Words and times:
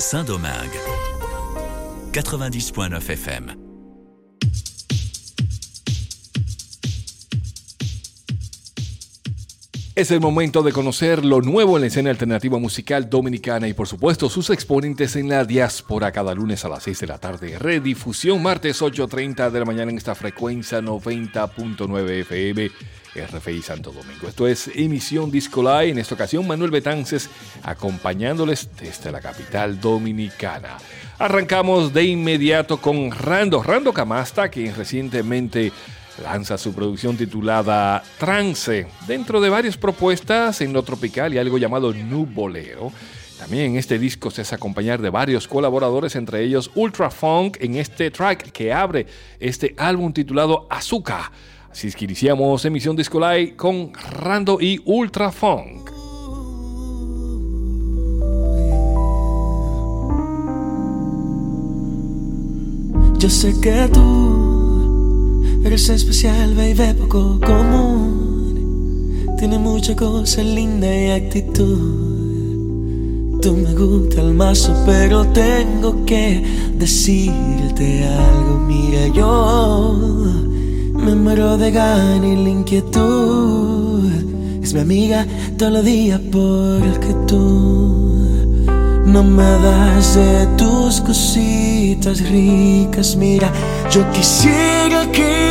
Saint-Domingue. 0.00 0.80
90.9 2.12 3.00
FM. 3.00 3.59
Es 10.00 10.10
el 10.10 10.20
momento 10.20 10.62
de 10.62 10.72
conocer 10.72 11.26
lo 11.26 11.42
nuevo 11.42 11.76
en 11.76 11.82
la 11.82 11.88
escena 11.88 12.08
alternativa 12.08 12.58
musical 12.58 13.10
dominicana 13.10 13.68
y 13.68 13.74
por 13.74 13.86
supuesto 13.86 14.30
sus 14.30 14.48
exponentes 14.48 15.14
en 15.14 15.28
la 15.28 15.44
diáspora 15.44 16.10
cada 16.10 16.34
lunes 16.34 16.64
a 16.64 16.70
las 16.70 16.84
6 16.84 17.00
de 17.00 17.06
la 17.06 17.18
tarde. 17.18 17.58
Redifusión 17.58 18.42
martes 18.42 18.80
8.30 18.80 19.50
de 19.50 19.58
la 19.58 19.66
mañana 19.66 19.90
en 19.90 19.98
esta 19.98 20.14
frecuencia 20.14 20.80
90.9 20.80 22.10
FM. 22.20 22.70
RFI 23.14 23.60
Santo 23.60 23.92
Domingo. 23.92 24.26
Esto 24.26 24.48
es 24.48 24.70
emisión 24.74 25.30
Disco 25.30 25.62
Live. 25.62 25.90
En 25.90 25.98
esta 25.98 26.14
ocasión, 26.14 26.46
Manuel 26.46 26.70
Betances 26.70 27.28
acompañándoles 27.62 28.70
desde 28.80 29.12
la 29.12 29.20
capital 29.20 29.82
dominicana. 29.82 30.78
Arrancamos 31.18 31.92
de 31.92 32.04
inmediato 32.04 32.80
con 32.80 33.10
Rando, 33.10 33.62
Rando 33.62 33.92
Camasta, 33.92 34.48
quien 34.48 34.74
recientemente 34.74 35.72
lanza 36.22 36.58
su 36.58 36.72
producción 36.72 37.16
titulada 37.16 38.02
Trance, 38.18 38.86
dentro 39.06 39.40
de 39.40 39.48
varias 39.48 39.76
propuestas 39.76 40.60
en 40.60 40.72
lo 40.72 40.82
tropical 40.82 41.32
y 41.32 41.38
algo 41.38 41.58
llamado 41.58 41.92
Nuboleo. 41.92 42.92
También 43.38 43.76
este 43.76 43.98
disco 43.98 44.30
se 44.30 44.42
hace 44.42 44.54
acompañar 44.54 45.00
de 45.00 45.08
varios 45.08 45.48
colaboradores, 45.48 46.14
entre 46.14 46.42
ellos 46.42 46.70
Ultra 46.74 47.10
Funk, 47.10 47.56
en 47.60 47.76
este 47.76 48.10
track 48.10 48.52
que 48.52 48.72
abre 48.72 49.06
este 49.38 49.74
álbum 49.78 50.12
titulado 50.12 50.66
Azúcar. 50.68 51.30
Así 51.70 51.88
es 51.88 51.96
que 51.96 52.04
iniciamos 52.04 52.64
emisión 52.64 52.96
Disco 52.96 53.18
Live 53.18 53.56
con 53.56 53.92
Rando 53.94 54.58
y 54.60 54.82
Ultra 54.84 55.32
Funk. 55.32 55.90
Yo 63.18 63.28
sé 63.28 63.54
que 63.60 63.88
tú 63.92 64.29
Eres 65.62 65.90
especial, 65.90 66.54
baby, 66.54 66.94
poco 66.98 67.38
común. 67.44 69.26
Tiene 69.38 69.58
mucha 69.58 69.94
cosa 69.94 70.42
linda 70.42 70.86
y 70.86 71.10
actitud. 71.10 72.10
Tú 73.42 73.56
me 73.56 73.74
gusta 73.74 74.22
el 74.22 74.32
mazo, 74.32 74.74
pero 74.86 75.26
tengo 75.26 76.04
que 76.06 76.42
decirte 76.78 78.06
algo. 78.06 78.58
Mira, 78.66 79.08
yo 79.14 79.96
me 80.94 81.14
muero 81.14 81.58
de 81.58 81.70
gana 81.70 82.26
y 82.26 82.36
la 82.42 82.50
inquietud. 82.50 84.10
Es 84.62 84.72
mi 84.72 84.80
amiga 84.80 85.26
todos 85.58 85.72
los 85.72 85.84
días 85.84 86.20
porque 86.32 87.14
tú 87.26 88.10
no 89.06 89.24
me 89.24 89.42
das 89.42 90.14
de 90.14 90.46
tus 90.56 91.00
cositas 91.02 92.20
ricas. 92.30 93.16
Mira, 93.16 93.52
yo 93.90 94.10
quisiera 94.12 95.10
que 95.12 95.49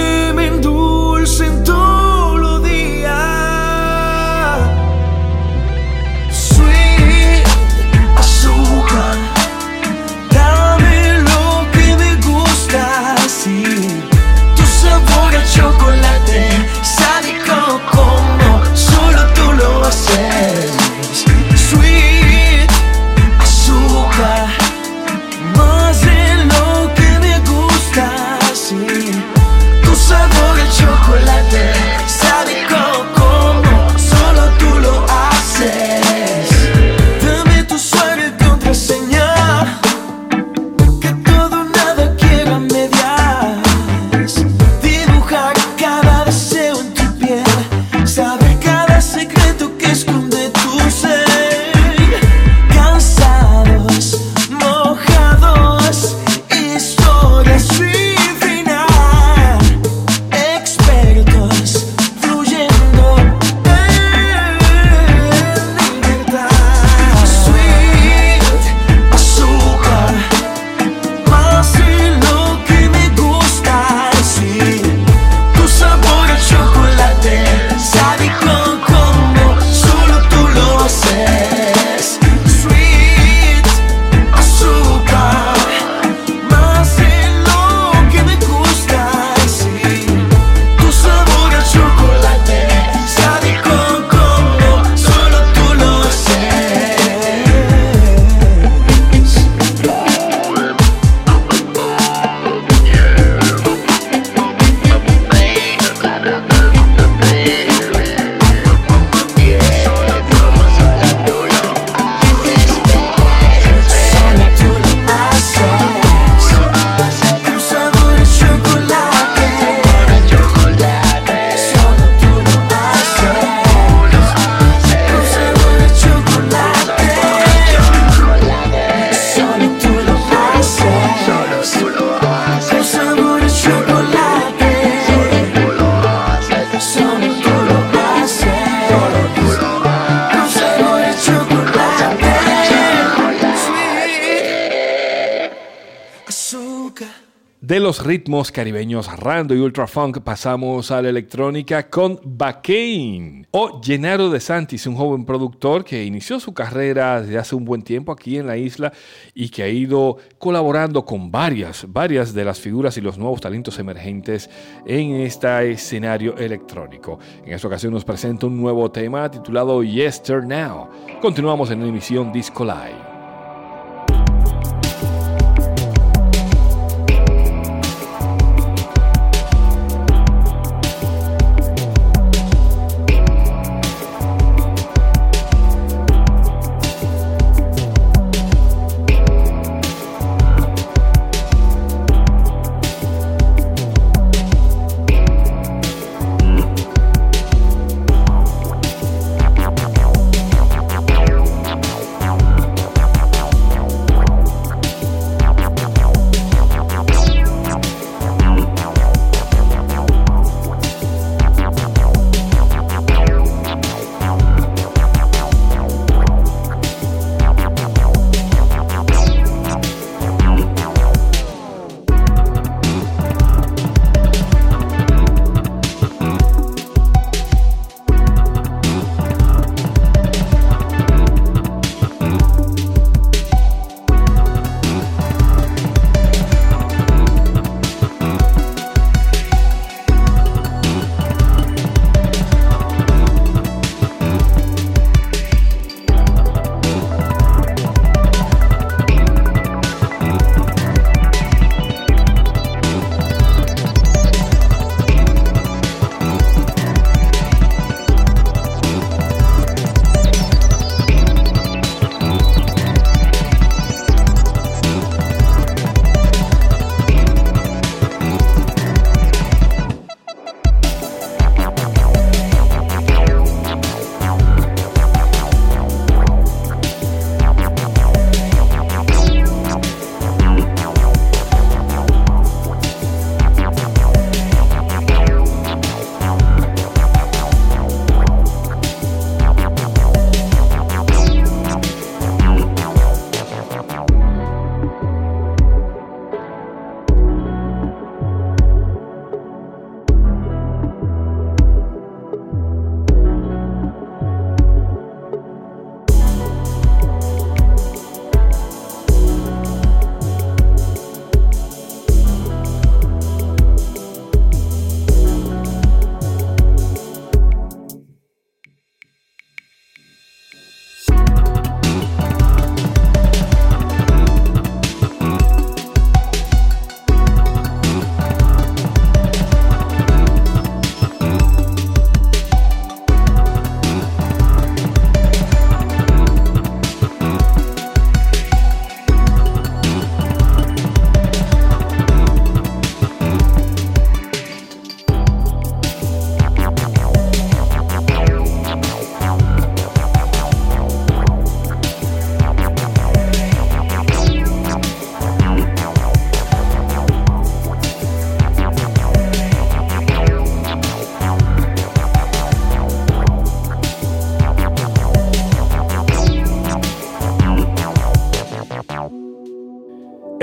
los 147.89 148.06
ritmos 148.06 148.51
caribeños 148.51 149.12
Rando 149.18 149.56
y 149.56 149.57
Ultra 149.57 149.88
Funk 149.88 150.19
pasamos 150.19 150.92
a 150.92 151.01
la 151.01 151.10
electrónica 151.10 151.89
con 151.89 152.19
Bacane 152.24 153.48
o 153.50 153.81
Gennaro 153.83 154.30
de 154.30 154.39
Santis, 154.39 154.86
un 154.86 154.95
joven 154.95 155.25
productor 155.25 155.83
que 155.83 156.06
inició 156.06 156.39
su 156.39 156.54
carrera 156.54 157.19
desde 157.19 157.39
hace 157.39 157.56
un 157.56 157.66
buen 157.66 157.81
tiempo 157.81 158.12
aquí 158.12 158.38
en 158.38 158.45
la 158.45 158.57
isla 158.57 158.94
y 159.33 159.50
que 159.50 159.63
ha 159.63 159.69
ido 159.69 160.18
colaborando 160.38 161.03
con 161.03 161.31
varias, 161.31 161.88
varias 161.91 162.31
de 162.36 162.45
las 162.45 162.59
figuras 162.59 162.95
y 162.97 163.01
los 163.01 163.18
nuevos 163.18 163.41
talentos 163.41 163.80
emergentes 163.80 164.51
en 164.85 165.15
este 165.21 165.71
escenario 165.71 166.38
electrónico. 166.38 167.18
En 167.44 167.53
esta 167.53 167.68
ocasión 167.68 167.92
nos 167.92 168.06
presenta 168.06 168.45
un 168.45 168.62
nuevo 168.62 168.92
tema 168.92 169.31
titulado 169.31 169.81
Yester 169.81 170.44
Now. 170.44 170.89
Continuamos 171.24 171.71
en 171.71 171.80
la 171.80 171.88
emisión 171.88 172.31
Disco 172.31 172.63
Live. 172.63 173.19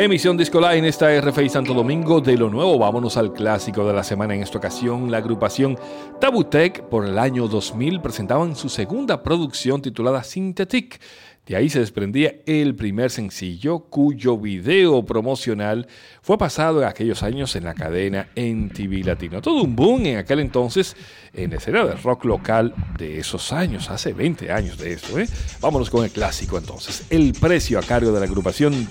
Emisión 0.07 0.37
Disco 0.37 0.61
Line, 0.61 0.87
esta 0.87 1.13
es 1.13 1.25
RFI 1.25 1.49
Santo 1.49 1.75
Domingo. 1.75 2.21
De 2.21 2.37
lo 2.37 2.49
nuevo, 2.49 2.79
vámonos 2.79 3.17
al 3.17 3.33
clásico 3.33 3.85
de 3.85 3.93
la 3.93 4.05
semana. 4.05 4.37
En 4.37 4.43
esta 4.43 4.57
ocasión, 4.57 5.11
la 5.11 5.19
agrupación 5.19 5.77
Tabutec, 6.21 6.83
por 6.85 7.05
el 7.05 7.19
año 7.19 7.49
2000, 7.49 8.01
presentaban 8.01 8.55
su 8.55 8.69
segunda 8.69 9.25
producción 9.25 9.83
titulada 9.83 10.23
Synthetic. 10.23 11.01
De 11.47 11.55
ahí 11.55 11.71
se 11.71 11.79
desprendía 11.79 12.35
el 12.45 12.75
primer 12.75 13.13
sencillo, 13.13 13.79
cuyo 13.79 14.37
video 14.37 15.05
promocional 15.05 15.87
fue 16.21 16.37
pasado 16.37 16.83
en 16.83 16.89
aquellos 16.89 17.23
años 17.23 17.55
en 17.55 17.63
la 17.63 17.75
cadena 17.75 18.29
NTV 18.35 19.07
Latino. 19.07 19.41
Todo 19.41 19.63
un 19.63 19.77
boom 19.77 20.07
en 20.07 20.17
aquel 20.17 20.41
entonces 20.41 20.97
en 21.33 21.51
la 21.51 21.59
escena 21.59 21.85
del 21.85 22.03
rock 22.03 22.25
local 22.25 22.75
de 22.99 23.21
esos 23.21 23.53
años, 23.53 23.91
hace 23.91 24.13
20 24.13 24.51
años 24.51 24.77
de 24.77 24.95
esto. 24.95 25.21
¿eh? 25.21 25.29
Vámonos 25.61 25.89
con 25.89 26.05
el 26.05 26.11
clásico 26.11 26.59
entonces. 26.59 27.07
El 27.11 27.33
precio 27.33 27.79
a 27.79 27.83
cargo 27.83 28.11
de 28.11 28.19
la 28.19 28.27
agrupación 28.27 28.89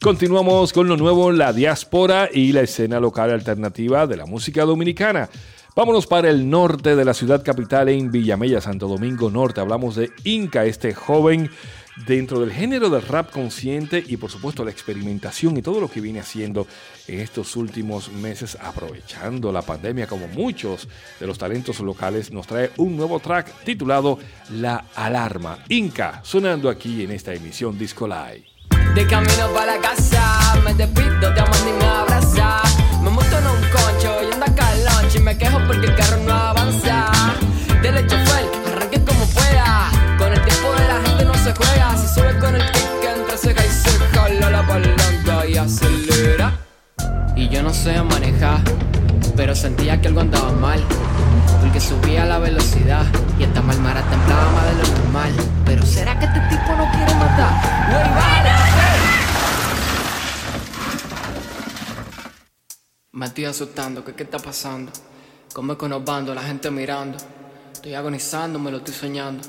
Continuamos 0.00 0.72
con 0.72 0.88
lo 0.88 0.96
nuevo, 0.96 1.30
la 1.30 1.52
diáspora 1.52 2.30
y 2.32 2.52
la 2.52 2.62
escena 2.62 2.98
local 2.98 3.30
alternativa 3.30 4.06
de 4.06 4.16
la 4.16 4.24
música 4.24 4.64
dominicana. 4.64 5.28
Vámonos 5.76 6.06
para 6.06 6.30
el 6.30 6.48
norte 6.48 6.96
de 6.96 7.04
la 7.04 7.12
ciudad 7.12 7.44
capital 7.44 7.90
en 7.90 8.10
Villamella, 8.10 8.62
Santo 8.62 8.88
Domingo 8.88 9.30
Norte. 9.30 9.60
Hablamos 9.60 9.96
de 9.96 10.10
Inca, 10.24 10.64
este 10.64 10.94
joven 10.94 11.50
dentro 12.06 12.40
del 12.40 12.52
género 12.52 12.90
del 12.90 13.02
rap 13.02 13.30
consciente 13.30 14.02
y 14.06 14.16
por 14.16 14.30
supuesto 14.30 14.64
la 14.64 14.70
experimentación 14.70 15.56
y 15.56 15.62
todo 15.62 15.80
lo 15.80 15.90
que 15.90 16.00
viene 16.00 16.20
haciendo 16.20 16.66
en 17.06 17.20
estos 17.20 17.56
últimos 17.56 18.10
meses 18.12 18.56
aprovechando 18.60 19.52
la 19.52 19.62
pandemia 19.62 20.06
como 20.06 20.28
muchos 20.28 20.88
de 21.18 21.26
los 21.26 21.38
talentos 21.38 21.80
locales 21.80 22.30
nos 22.30 22.46
trae 22.46 22.70
un 22.76 22.96
nuevo 22.96 23.20
track 23.20 23.64
titulado 23.64 24.18
La 24.50 24.84
Alarma 24.94 25.58
Inca 25.68 26.20
sonando 26.22 26.68
aquí 26.68 27.02
en 27.04 27.10
esta 27.10 27.34
emisión 27.34 27.78
Disco 27.78 28.06
Live. 28.06 28.44
De 28.94 29.06
camino 29.06 29.52
para 29.54 29.76
la 29.76 29.80
casa, 29.80 30.60
me 30.64 30.74
despido, 30.74 31.32
te 31.32 31.40
amando 31.40 31.68
y 31.68 31.72
me 31.78 31.84
abraza. 31.84 32.62
Me 33.02 33.10
monto 33.10 33.38
en 33.38 33.46
un 33.46 33.60
concho 33.70 34.28
y 34.28 34.32
anda 34.34 34.54
caloncho 34.54 35.18
y 35.18 35.20
me 35.20 35.38
quejo 35.38 35.58
porque 35.66 35.86
el 35.86 35.94
carro 35.94 36.16
no 36.24 36.32
avanza. 36.32 36.59
Yo 47.60 47.66
no 47.66 47.74
sé 47.74 48.02
manejar, 48.02 48.58
pero 49.36 49.54
sentía 49.54 50.00
que 50.00 50.08
algo 50.08 50.22
andaba 50.22 50.50
mal. 50.52 50.82
Porque 51.60 51.78
subía 51.78 52.24
la 52.24 52.38
velocidad 52.38 53.04
y 53.38 53.42
esta 53.42 53.60
malmara 53.60 54.00
temblaba 54.00 54.50
más 54.52 54.64
de 54.64 54.82
lo 54.82 54.98
normal. 54.98 55.32
Pero 55.66 55.84
será 55.84 56.18
que 56.18 56.24
este 56.24 56.40
tipo 56.40 56.74
no 56.74 56.90
quiere 56.90 57.14
matar? 57.16 57.52
¡No 57.90 57.98
hay 57.98 58.40
Me 63.12 63.26
estoy 63.26 63.44
asustando, 63.44 64.06
¿qué, 64.06 64.14
qué 64.14 64.22
está 64.22 64.38
pasando? 64.38 64.90
Como 65.52 65.76
con 65.76 65.90
los 65.90 66.02
bandos, 66.02 66.34
la 66.34 66.42
gente 66.42 66.70
mirando. 66.70 67.18
Estoy 67.74 67.92
agonizando, 67.92 68.58
me 68.58 68.70
lo 68.70 68.78
estoy 68.78 68.94
soñando. 68.94 69.46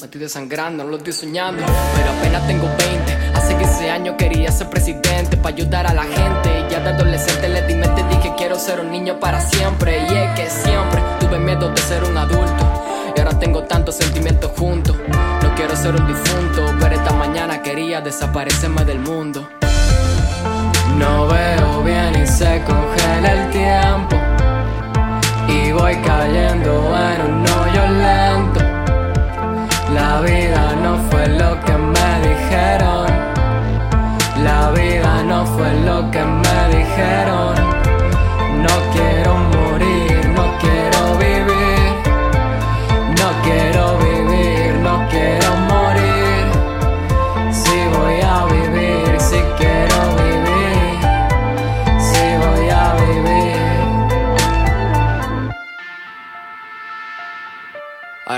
Me 0.00 0.06
estoy 0.06 0.22
desangrando, 0.22 0.84
lo 0.84 0.96
estoy 0.96 1.12
soñando. 1.12 1.62
Pero 1.94 2.10
apenas 2.10 2.46
tengo 2.46 2.66
20. 2.66 3.12
Hace 3.34 3.54
15 3.54 3.90
años 3.90 4.14
quería 4.16 4.50
ser 4.50 4.70
presidente 4.70 5.36
para 5.36 5.54
ayudar 5.54 5.86
a 5.86 5.92
la 5.92 6.04
gente. 6.04 6.48
Y 6.60 6.72
ya 6.72 6.80
de 6.80 6.88
adolescente 6.88 7.50
le 7.50 7.60
di 7.66 7.74
mente, 7.74 8.02
dije 8.08 8.32
quiero 8.34 8.58
ser 8.58 8.80
un 8.80 8.90
niño 8.90 9.20
para 9.20 9.42
siempre. 9.42 9.98
Y 9.98 10.16
es 10.16 10.30
que 10.36 10.48
siempre 10.48 11.02
tuve 11.20 11.38
miedo 11.38 11.68
de 11.68 11.82
ser 11.82 12.02
un 12.04 12.16
adulto. 12.16 12.84
Y 13.14 13.20
ahora 13.20 13.38
tengo 13.38 13.64
tantos 13.64 13.96
sentimientos 13.96 14.50
juntos. 14.56 14.96
No 15.42 15.54
quiero 15.54 15.76
ser 15.76 15.94
un 15.94 16.06
difunto, 16.06 16.74
pero 16.80 16.94
esta 16.94 17.12
mañana 17.12 17.62
quería 17.62 18.00
desaparecerme 18.00 18.86
del 18.86 19.00
mundo. 19.00 19.46
No 20.96 21.26
veo 21.26 21.82
bien 21.82 22.22
y 22.22 22.26
se 22.26 22.62
congela 22.62 23.32
el 23.32 23.50
tiempo. 23.50 24.16
Y 25.46 25.72
voy 25.72 25.94
cayendo 25.96 26.96
en 26.96 27.32
un 27.32 27.42
hoyo 27.42 27.86
lento. 27.86 28.29
La 30.00 30.20
vida 30.22 30.74
no 30.82 30.92
fue 31.10 31.26
lo 31.28 31.50
que 31.64 31.76
me 31.94 32.10
dijeron. 32.28 33.06
La 34.48 34.70
vida 34.70 35.22
no 35.30 35.44
fue 35.44 35.70
lo 35.88 36.10
que 36.10 36.22
me 36.24 36.58
dijeron. 36.78 37.54
No 38.64 38.74
quiero 38.94 39.19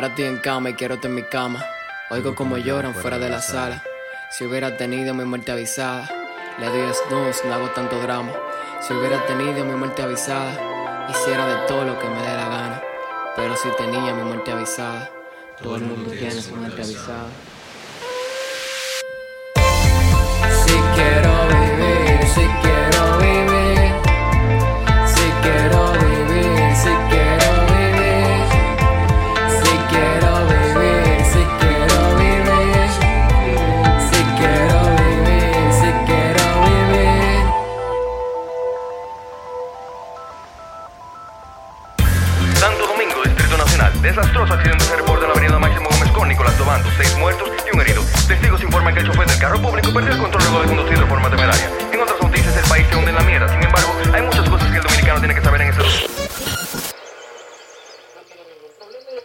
Ahora 0.02 0.14
estoy 0.14 0.25
en 0.25 0.38
cama 0.38 0.68
y 0.68 0.75
quiero 0.75 0.99
en 1.00 1.14
mi 1.14 1.23
cama. 1.23 1.64
Oigo 2.11 2.35
como 2.35 2.59
lloran 2.59 2.92
fuera 2.92 3.21
de 3.21 3.28
la 3.28 3.40
sala. 3.40 3.85
Si 4.32 4.44
hubiera 4.44 4.76
tenido 4.76 5.14
mi 5.14 5.25
muerte 5.25 5.52
avisada, 5.52 6.11
le 6.59 6.66
doy 6.66 6.92
snooze, 6.92 7.47
no 7.47 7.54
hago 7.54 7.68
tanto 7.68 8.00
drama. 8.00 8.32
Si 8.80 8.92
hubiera 8.94 9.25
tenido 9.26 9.64
mi 9.64 9.76
muerte 9.76 10.02
avisada, 10.02 11.06
hiciera 11.09 11.47
de 11.47 11.68
todo 11.68 11.85
lo 11.85 12.00
que 12.00 12.09
me 12.09 12.21
dé 12.21 12.37
la 12.37 12.49
gana. 12.49 12.82
Pero 13.37 13.54
si 13.54 13.68
tenía 13.78 14.12
mi 14.12 14.25
muerte 14.25 14.50
avisada, 14.50 15.09
todo 15.62 15.76
el 15.76 15.82
mundo 15.82 16.11
tiene 16.11 16.32
su 16.32 16.56
muerte 16.56 16.82
avisada. 16.82 17.28
Si 20.64 20.75
quiero 20.97 21.47
vivir, 21.47 22.26
si 22.26 22.40
quiero 22.61 22.72
Desastroso 44.12 44.52
accidente 44.52 44.85
se 44.85 44.95
reporta 44.95 45.25
en 45.25 45.28
la 45.31 45.38
avenida 45.38 45.59
Máximo 45.59 45.88
Gómez 45.88 46.11
con 46.12 46.28
Nicolás 46.28 46.54
Tobando. 46.59 46.87
Seis 46.99 47.16
muertos 47.16 47.49
y 47.66 47.75
un 47.75 47.81
herido. 47.81 48.02
Testigos 48.28 48.62
informan 48.62 48.92
que 48.92 49.00
el 49.00 49.07
chofer 49.07 49.26
del 49.26 49.38
carro 49.38 49.62
público 49.62 49.90
perdió 49.90 50.12
el 50.12 50.19
control 50.19 50.42
luego 50.42 50.61
de 50.61 50.66
conducir 50.69 50.99
de 50.99 51.07
forma 51.07 51.31
temeraria. 51.31 51.71
En 51.90 51.99
otras 51.99 52.21
noticias, 52.21 52.54
el 52.59 52.69
país 52.69 52.87
se 52.90 52.97
hunde 52.97 53.09
en 53.09 53.16
la 53.16 53.23
mierda. 53.23 53.49
Sin 53.49 53.62
embargo, 53.62 53.90
hay 54.12 54.21
muchas 54.21 54.47
cosas 54.50 54.71
que 54.71 54.76
el 54.76 54.83
dominicano 54.83 55.19
tiene 55.19 55.35
que 55.35 55.40
saber 55.40 55.62
en 55.62 55.69
este... 55.69 55.83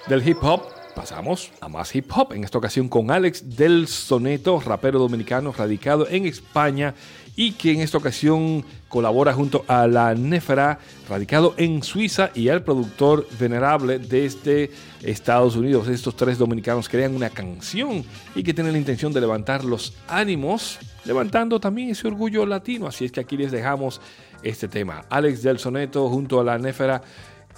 Del 0.08 0.26
hip 0.26 0.38
hop 0.42 0.62
pasamos 0.96 1.52
a 1.60 1.68
más 1.68 1.94
hip 1.94 2.10
hop, 2.16 2.32
en 2.32 2.46
esta 2.46 2.58
ocasión 2.58 2.88
con 2.88 3.12
Alex 3.12 3.58
del 3.58 3.90
Soneto, 3.90 4.62
rapero 4.66 5.00
dominicano 5.00 5.54
radicado 5.56 6.08
en 6.10 6.26
España 6.26 6.96
y 7.38 7.52
que 7.52 7.72
en 7.72 7.82
esta 7.82 8.00
ocasión 8.00 8.66
colabora 8.90 9.32
junto 9.32 9.64
a 9.68 9.88
la 9.88 10.14
Nefra, 10.16 10.80
radicado 11.08 11.54
en 11.58 11.84
Suiza, 11.84 12.32
y 12.34 12.50
al 12.50 12.64
productor 12.64 13.28
venerable 13.40 14.00
desde 14.00 14.72
Estados 15.04 15.56
Unidos. 15.56 15.88
Estos 15.88 16.16
tres 16.16 16.40
dominicanos 16.40 16.90
crean 16.90 17.16
una 17.16 17.30
canción 17.30 18.04
y 18.36 18.44
que 18.44 18.54
tienen 18.56 18.74
la 18.74 18.80
intención 18.80 19.14
de 19.14 19.22
levantar 19.22 19.64
los 19.64 19.94
ánimos, 20.08 20.80
levantando 21.06 21.60
también 21.60 21.92
ese 21.92 22.08
orgullo 22.08 22.44
latino. 22.46 22.88
Así 22.88 23.06
es 23.06 23.12
que 23.12 23.20
aquí 23.20 23.38
les 23.38 23.52
dejamos 23.52 24.02
este 24.42 24.68
tema. 24.68 25.06
Alex 25.08 25.44
del 25.44 25.60
Soneto 25.60 26.10
junto 26.10 26.40
a 26.40 26.44
la 26.44 26.58
Nefra, 26.58 27.04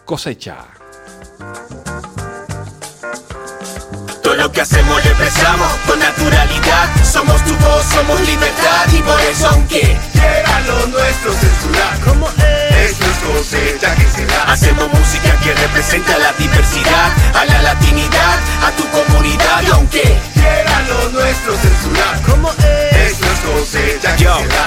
cosecha. 0.03 0.67
Todo 4.29 4.37
lo 4.37 4.51
que 4.51 4.61
hacemos 4.61 5.03
lo 5.03 5.09
expresamos 5.09 5.71
con 5.87 5.97
naturalidad. 5.97 7.03
Somos 7.03 7.43
tu 7.45 7.55
voz, 7.55 7.83
somos 7.83 8.21
libertad. 8.27 8.85
Y 8.93 9.01
por 9.01 9.19
eso, 9.21 9.49
aunque 9.49 9.97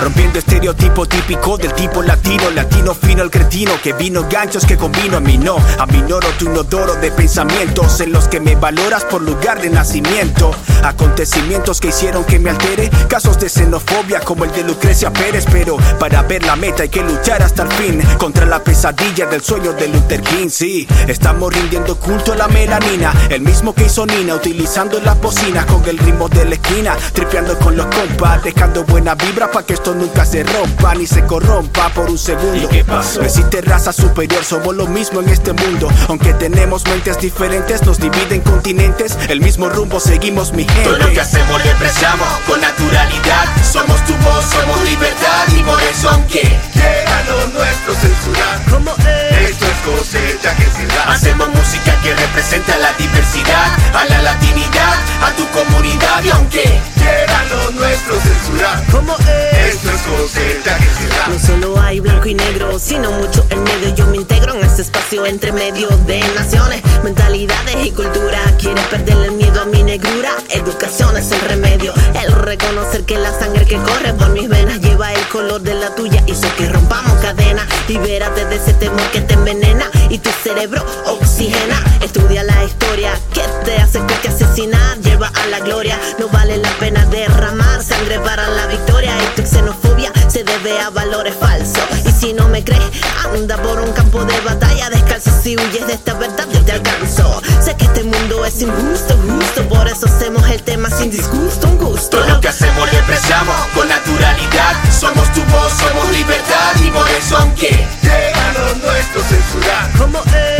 rompiendo 0.03 0.39
estereotipo 0.39 1.07
típico 1.07 1.57
del 1.57 1.73
tipo 1.75 2.03
latino, 2.03 2.51
latino 2.51 2.95
fino 2.95 3.23
el 3.23 3.31
cretino, 3.31 3.73
que 3.81 3.93
vino 3.93 4.27
ganchos 4.29 4.67
que 4.67 4.77
combino 4.77 5.19
a 5.19 5.21
mí 5.21 5.39
no, 5.39 5.57
aminoro 5.79 6.29
tu 6.39 6.47
inodoro 6.47 6.95
de 6.97 7.13
pensamientos 7.13 8.01
en 8.01 8.13
los 8.13 8.27
que 8.27 8.41
me 8.41 8.57
valoras 8.57 9.05
por 9.05 9.23
lugar 9.23 9.61
de 9.63 9.71
nacimiento, 9.71 10.51
acontecimientos 10.83 11.81
que 11.81 11.89
hicieron 11.89 12.25
que 12.25 12.39
me 12.39 12.51
altere, 12.51 12.91
casos 13.09 13.39
de 13.39 13.49
xenofobia 13.49 14.21
como 14.21 14.45
el 14.45 14.53
de 14.53 14.65
Lucrecia 14.65 15.13
Pérez, 15.13 15.45
pero 15.51 15.77
para 15.99 16.23
ver 16.23 16.45
la 16.45 16.57
meta 16.57 16.83
hay 16.83 16.89
que 16.89 17.03
luchar 17.03 17.43
hasta 17.43 17.63
el 17.63 17.73
fin, 17.73 18.03
contra 18.19 18.47
la 18.47 18.63
pesadilla 18.63 19.27
del 19.27 19.43
sueño 19.43 19.73
de 19.73 19.89
Luther 19.89 20.21
King, 20.23 20.49
sí, 20.49 20.87
estamos 21.09 21.53
rindiendo 21.55 21.97
culto 21.97 22.33
a 22.33 22.37
la 22.37 22.49
melanina, 22.49 23.13
el 23.31 23.41
mismo 23.41 23.75
que 23.75 23.85
hizo 23.85 24.07
Nina, 24.07 24.35
utilizando 24.35 25.01
las 25.01 25.21
bocinas 25.21 25.67
con 25.67 25.87
el 25.89 25.99
ritmo 25.99 26.29
de 26.29 26.45
la 26.45 26.55
esquina, 26.55 26.97
tripeando 27.13 27.59
con 27.59 27.77
los 27.77 27.87
compas, 27.87 28.43
dejando 28.43 28.85
buena 28.85 29.15
vibra 29.15 29.51
para 29.51 29.65
que 29.65 29.75
esto 29.75 29.95
nunca 29.95 30.25
se 30.25 30.43
rompa 30.43 30.95
ni 30.95 31.07
se 31.07 31.25
corrompa 31.25 31.89
por 31.91 32.11
un 32.11 32.19
segundo. 32.19 32.57
¿Y 32.57 32.67
qué 32.67 32.85
pasó? 32.85 33.21
No 33.21 33.27
existe 33.27 33.61
raza 33.61 33.93
superior, 33.93 34.45
somos 34.45 34.75
lo 34.75 34.87
mismo 34.87 35.21
en 35.21 35.29
este 35.29 35.53
mundo. 35.53 35.89
Aunque 36.09 36.35
tenemos 36.35 36.85
mentes 36.87 37.19
diferentes, 37.21 37.83
nos 37.85 37.99
dividen 37.99 38.41
continentes. 38.41 39.17
El 39.29 39.41
mismo 39.41 39.69
rumbo 39.69 40.01
seguimos, 40.01 40.53
mi. 40.53 40.67
Todo 40.85 40.99
lo 40.99 41.13
que 41.13 41.21
hacemos 41.21 41.63
lo 41.63 41.71
expresamos 41.71 42.29
con 42.47 42.61
naturalidad. 42.61 43.47
Somos 43.63 44.05
tu 44.05 44.15
voz, 44.17 44.45
somos 44.45 44.81
libertad. 44.83 45.47
Y 45.57 45.63
por 45.63 45.81
eso, 45.83 46.11
aunque 46.11 46.59
Quiera 46.73 47.23
lo 47.29 47.47
nuestro 47.49 47.95
censurar 47.95 48.63
como 48.71 48.91
es, 48.97 49.51
Esto 49.51 49.67
es 49.67 49.79
cosecha 49.85 50.57
que 50.57 50.65
se 50.65 50.87
da 50.87 51.13
hacemos 51.13 51.49
música 51.49 51.92
que 52.03 52.15
representa 52.15 52.77
la 52.79 52.93
diversidad, 52.95 53.79
a 53.95 54.05
la 54.05 54.23
latinidad, 54.23 54.95
a 55.23 55.31
tu 55.37 55.47
comunidad. 55.51 56.25
Y 56.25 56.31
aunque 56.31 56.81
Quiera 57.03 57.45
lo 57.51 57.71
nuestro 57.73 58.15
censurar 58.21 58.85
como 58.93 59.17
es. 59.19 59.75
Esto 59.75 59.91
es 59.91 60.03
cosecha 60.03 60.79
que 60.79 61.31
No 61.33 61.39
solo 61.39 61.81
hay 61.81 61.99
blanco 61.99 62.29
y 62.29 62.35
negro, 62.35 62.79
sino 62.79 63.11
mucho 63.11 63.45
en 63.51 63.63
medio. 63.65 63.95
Yo 63.95 64.07
me 64.07 64.19
integro 64.19 64.55
en 64.55 64.65
este 64.65 64.83
espacio 64.83 65.27
entre 65.27 65.51
medio 65.51 65.89
de 66.07 66.21
naciones, 66.35 66.81
mentalidades 67.03 67.87
y 67.87 67.91
cultura. 67.91 68.39
Quieres 68.59 68.85
perderle 68.87 69.27
el 69.27 69.33
miedo 69.33 69.63
a 69.63 69.65
mi 69.65 69.83
negrura. 69.83 70.31
Educación 70.51 71.17
es 71.17 71.33
el 71.33 71.41
remedio. 71.41 71.93
El 72.25 72.33
reconocer 72.33 73.05
que 73.05 73.19
la 73.19 73.37
sangre 73.37 73.67
que 73.67 73.79
corre 73.79 74.13
por 74.15 74.29
mis 74.31 74.49
venas 74.49 74.81
lleva 74.81 75.13
el 75.13 75.27
color 75.29 75.61
de 75.61 75.75
la 75.75 75.95
tuya. 75.97 76.23
Hizo 76.29 76.47
que 76.57 76.69
rompamos 76.69 77.15
cadenas. 77.21 77.67
Libérate 77.89 78.45
de 78.47 78.57
ese 78.57 78.75
temor 78.75 79.11
que 79.11 79.23
te 79.23 79.35
envenena 79.35 79.91
y 80.09 80.19
tu 80.19 80.31
cerebro 80.45 80.85
oxigena. 81.07 81.92
Estudia 82.01 82.43
la 82.45 82.65
historia 82.65 83.13
que 83.33 83.43
te 83.65 83.77
hace 83.77 84.01
que 84.23 84.29
asesinar 84.29 84.99
lleva 85.01 85.29
a 85.29 85.47
la 85.47 85.61
gloria. 85.61 85.99
No 86.19 86.29
vale 86.29 86.57
la 86.57 86.71
pena 86.79 87.05
derramar 87.07 87.83
sangre 87.83 88.19
para 88.21 88.49
la 88.49 88.67
victoria. 88.67 89.13
Y 89.23 89.41
tu 89.41 89.47
xenofobia 89.47 90.13
se 90.29 90.45
debe 90.45 90.81
a 90.81 90.91
valores 90.91 91.35
falsos. 91.35 91.85
Y 92.07 92.13
si 92.13 92.33
no 92.33 92.49
me 92.49 92.65
crees, 92.65 92.91
anda 93.25 93.57
por 93.63 93.81
un 93.81 93.93
campo 93.93 94.25
de 94.25 94.41
batalla 94.41 94.91
descalzo. 94.91 95.31
Si 95.43 95.57
huyes 95.57 95.87
de 95.87 95.95
esta 95.95 96.15
verdad, 96.15 96.47
yo 96.53 96.65
te 96.65 96.73
alcanzo. 96.73 97.41
Sé 97.61 97.77
que 97.77 97.85
este 97.85 98.05
mundo 98.05 98.45
es 98.45 98.61
injusto, 98.61 99.17
justo. 99.17 99.69
Por 99.69 99.89
eso 99.89 100.07
hacemos 100.07 100.49
el 100.51 100.63
tema 100.63 100.91
sin 100.91 101.11
disgusto, 101.11 101.69
un 101.69 101.79
gusto. 101.79 102.19
Todo 102.19 102.29
lo 102.29 102.41
que 102.41 102.49
hacemos 102.49 102.93
lo 102.93 102.99
expresamos 102.99 103.57
con 103.75 103.89
naturalidad. 103.89 104.75
Somos 104.91 105.33
tu 105.33 105.43
voz, 105.45 105.73
somos 105.73 106.11
libertad. 106.11 106.73
Y 106.85 106.91
por 106.91 107.09
eso, 107.11 107.37
aunque 107.39 107.87
Quiera 108.03 108.53
lo 108.55 108.75
nuestro 108.75 109.23
censurar 109.23 109.91
como 109.97 110.19
es 110.25 110.52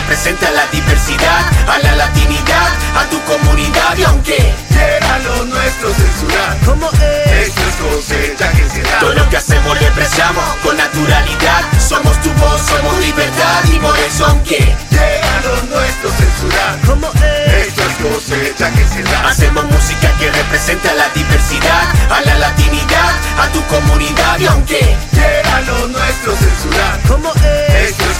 representa 0.00 0.50
la 0.52 0.66
diversidad, 0.68 1.42
a 1.66 1.78
la 1.78 1.96
latinidad, 1.96 2.68
a 2.96 3.04
tu 3.10 3.20
comunidad 3.24 3.96
y 3.96 4.04
aunque 4.04 4.54
quiera 4.68 5.18
lo 5.18 5.44
nuestro 5.44 5.88
censurar, 5.92 6.56
como 6.64 6.88
es? 6.92 7.48
Esto 7.48 7.60
es 7.68 7.76
cosecha 7.76 8.52
que 8.52 8.68
se 8.68 8.82
da. 8.82 8.98
Todo 9.00 9.14
lo 9.14 9.28
que 9.28 9.36
hacemos 9.36 9.80
lo 9.80 9.86
expresamos 9.86 10.44
con 10.62 10.76
naturalidad, 10.76 11.62
somos 11.78 12.20
tu 12.20 12.30
voz, 12.34 12.60
somos 12.62 12.98
libertad 13.00 13.64
y 13.72 13.78
por 13.78 13.98
eso 13.98 14.26
aunque 14.26 14.76
quiera 14.88 15.40
lo 15.44 15.54
nuestro 15.74 16.10
censurar, 16.10 16.78
como 16.86 17.08
es? 17.14 17.68
Esto 17.68 17.82
es 17.82 17.96
cosecha 18.06 18.70
que 18.70 18.86
se 18.86 19.02
da. 19.02 19.28
Hacemos 19.28 19.64
música 19.64 20.12
que 20.18 20.30
representa 20.30 20.94
la 20.94 21.08
diversidad, 21.08 21.84
a 22.10 22.20
la 22.20 22.38
latinidad, 22.38 23.12
a 23.38 23.48
tu 23.48 23.62
comunidad 23.66 24.38
y 24.38 24.46
aunque 24.46 24.96
quiera 25.10 25.60
lo 25.62 25.88
nuestro 25.88 26.36
censurar, 26.36 27.00
como 27.08 27.32
es? 27.34 27.90
Esto 27.90 28.04
es 28.10 28.18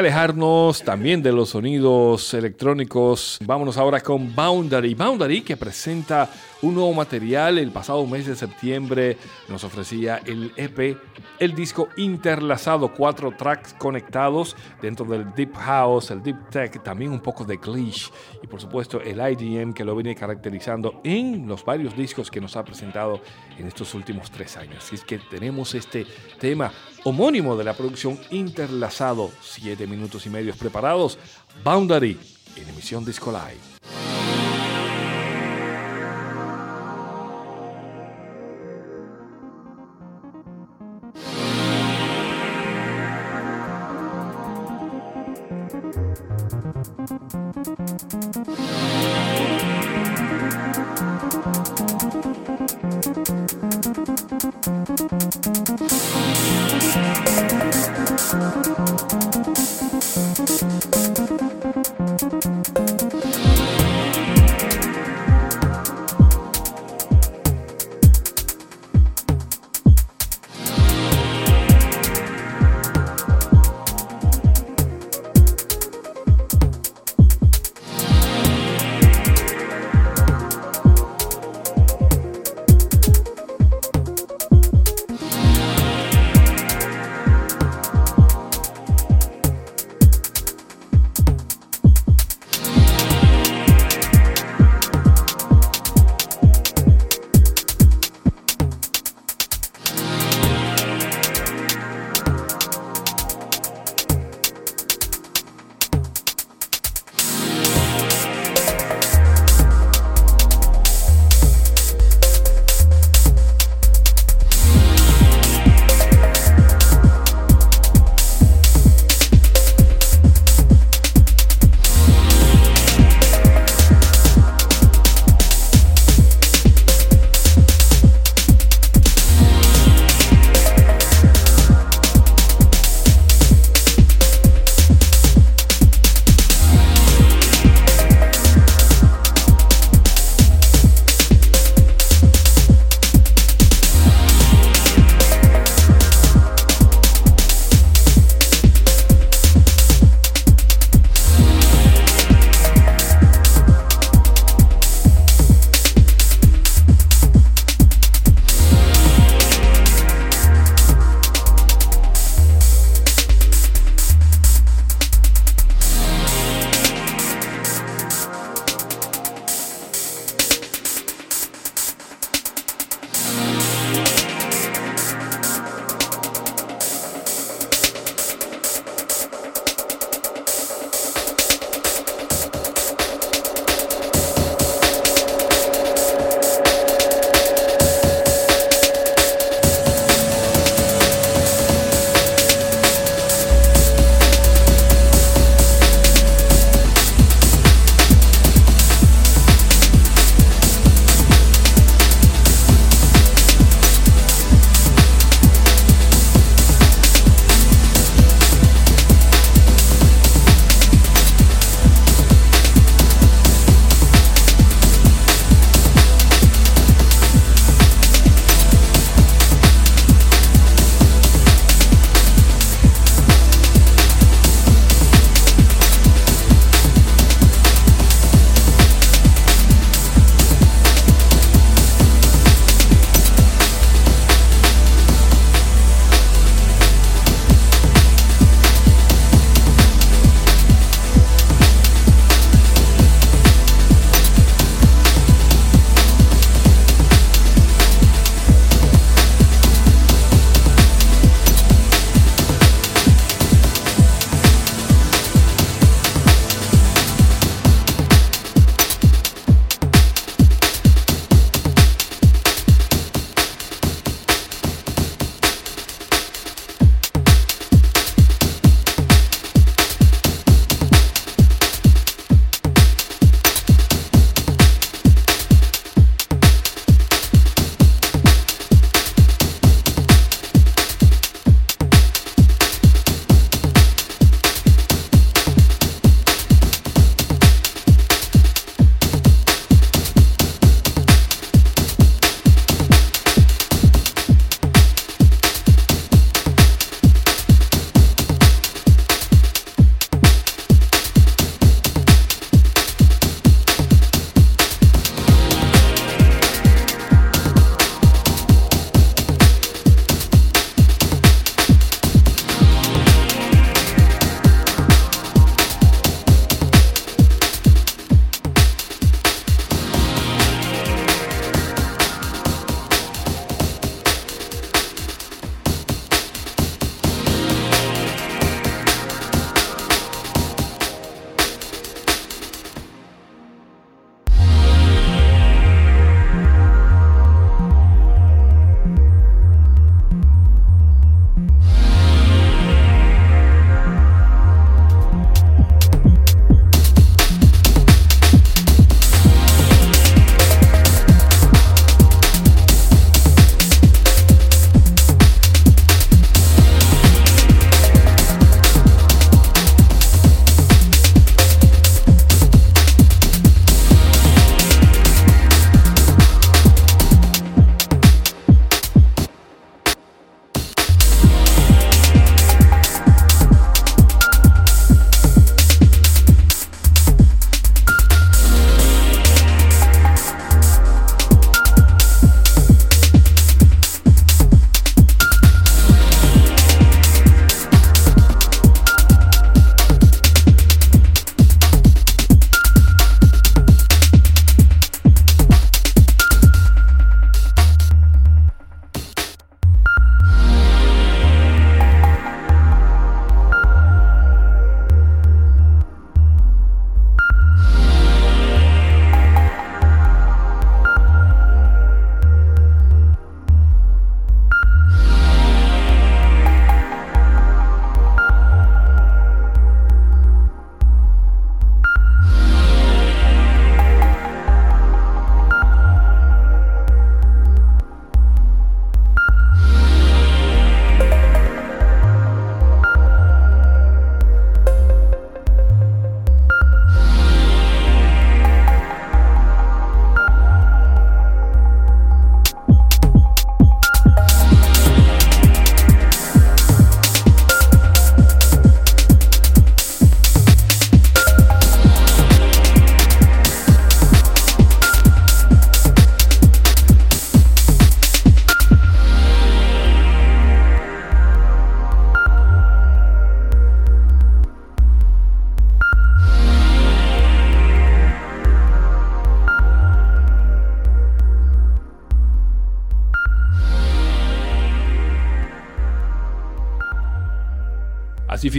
alejarnos 0.00 0.82
también 0.82 1.22
de 1.22 1.30
los 1.30 1.50
sonidos 1.50 2.32
electrónicos, 2.32 3.38
vámonos 3.44 3.76
ahora 3.76 4.00
con 4.00 4.34
Boundary. 4.34 4.94
Boundary 4.94 5.42
que 5.42 5.58
presenta 5.58 6.30
un 6.62 6.74
nuevo 6.74 6.92
material. 6.94 7.58
El 7.58 7.70
pasado 7.70 8.06
mes 8.06 8.26
de 8.26 8.34
septiembre 8.34 9.18
nos 9.48 9.62
ofrecía 9.62 10.22
el 10.24 10.52
EP, 10.56 10.96
el 11.38 11.54
disco 11.54 11.88
interlazado, 11.98 12.94
cuatro 12.94 13.34
tracks 13.36 13.74
conectados 13.74 14.56
dentro 14.80 15.04
del 15.04 15.34
Deep 15.34 15.54
House, 15.56 16.10
el 16.10 16.22
Deep 16.22 16.48
Tech, 16.48 16.82
también 16.82 17.12
un 17.12 17.20
poco 17.20 17.44
de 17.44 17.58
glitch 17.58 18.10
y 18.42 18.46
por 18.46 18.58
supuesto 18.58 19.02
el 19.02 19.18
IDM 19.18 19.74
que 19.74 19.84
lo 19.84 19.94
viene 19.94 20.14
caracterizando 20.14 21.02
en 21.04 21.46
los 21.46 21.62
varios 21.62 21.94
discos 21.94 22.30
que 22.30 22.40
nos 22.40 22.56
ha 22.56 22.64
presentado 22.64 23.20
en 23.58 23.66
estos 23.66 23.92
últimos 23.94 24.30
tres 24.30 24.56
años. 24.56 24.78
Así 24.78 24.94
es 24.94 25.04
que 25.04 25.18
tenemos 25.18 25.74
este 25.74 26.06
tema 26.38 26.72
homónimo 27.04 27.56
de 27.56 27.64
la 27.64 27.74
producción 27.74 28.18
interlazado, 28.30 29.30
siete 29.42 29.86
minutos 29.86 30.26
y 30.26 30.30
medios 30.30 30.56
preparados, 30.56 31.18
Boundary 31.64 32.18
en 32.56 32.68
emisión 32.68 33.04
Disco 33.04 33.32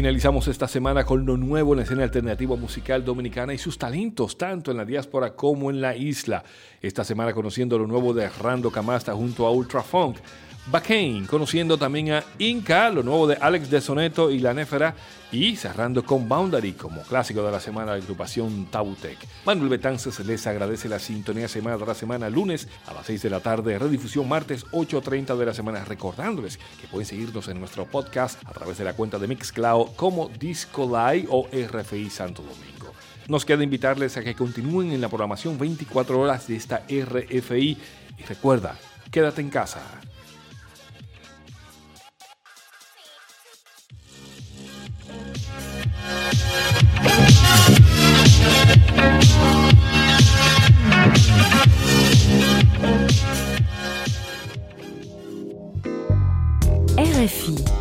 finalizamos 0.02 0.48
esta 0.48 0.68
semana 0.68 1.04
con 1.04 1.28
lo 1.28 1.38
nuevo 1.38 1.74
en 1.74 1.78
la 1.78 1.84
escena 1.84 2.02
alternativa 2.02 2.56
musical 2.56 3.06
dominicana 3.06 3.54
y 3.54 3.60
sus 3.60 3.78
talentos, 3.78 4.36
tanto 4.36 4.72
en 4.72 4.78
la 4.78 4.84
diáspora 4.84 5.36
como 5.36 5.70
en 5.70 5.80
la 5.80 5.96
isla. 5.96 6.44
Esta 6.82 7.04
semana 7.04 7.34
conociendo 7.34 7.78
lo 7.78 7.86
nuevo 7.86 8.12
de 8.12 8.28
Rando 8.28 8.72
Camasta 8.72 9.14
junto 9.14 9.46
a 9.46 9.52
Ultra 9.52 9.84
Funk. 9.84 10.18
Bacane, 10.68 11.26
conociendo 11.28 11.78
también 11.78 12.12
a 12.12 12.24
Inca, 12.38 12.90
lo 12.90 13.02
nuevo 13.02 13.26
de 13.26 13.36
Alex 13.42 13.70
de 13.72 13.82
Soneto 13.82 14.30
y 14.30 14.40
La 14.40 14.54
Néfera, 14.54 14.96
y 15.32 15.56
cerrando 15.56 16.06
con 16.06 16.30
Boundary 16.30 16.74
como 16.74 17.02
clásico 17.02 17.42
de 17.42 17.52
la 17.52 17.60
semana 17.60 17.94
de 17.94 17.98
la 17.98 18.04
agrupación 18.04 18.68
Tabutec. 18.68 19.18
Manuel 19.46 19.70
Betances 19.70 20.20
les 20.20 20.46
agradece 20.46 20.88
la 20.88 21.00
sintonía 21.00 21.48
semana 21.48 21.78
tras 21.78 21.98
semana, 21.98 22.30
lunes 22.30 22.68
a 22.86 22.94
las 22.94 23.08
6 23.08 23.24
de 23.24 23.30
la 23.32 23.40
tarde, 23.40 23.80
redifusión 23.80 24.30
martes 24.30 24.66
8.30 24.68 25.36
de 25.36 25.46
la 25.46 25.54
semana, 25.54 25.84
recordándoles 25.84 26.58
que 26.80 26.88
pueden 26.88 27.08
seguirnos 27.08 27.48
en 27.48 27.60
nuestro 27.60 27.86
podcast 27.86 28.42
a 28.46 28.52
través 28.52 28.78
de 28.78 28.84
la 28.84 28.94
cuenta 28.94 29.18
de 29.18 29.28
Mixcloud 29.28 29.96
como 29.96 30.30
Disco 30.30 30.86
Live 30.86 31.28
o 31.30 31.48
RFI 31.48 32.10
Santo 32.12 32.44
Domingo. 32.44 32.94
Nos 33.28 33.46
queda 33.46 33.64
invitarles 33.64 34.18
a 34.18 34.24
que 34.24 34.36
continúen 34.36 34.92
en 34.92 35.02
la 35.02 35.10
programación 35.10 35.58
24 35.58 36.20
horas 36.20 36.48
de 36.48 36.56
esta 36.56 36.84
RFI 36.88 37.78
y 38.18 38.24
recuerda, 38.28 38.78
quédate 39.10 39.42
en 39.42 39.50
casa. 39.50 39.82
RFI 56.98 57.81